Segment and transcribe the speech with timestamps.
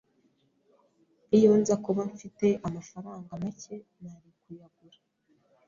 [1.37, 4.99] Iyo nza kuba mfite amafaranga make, nari kuyagura.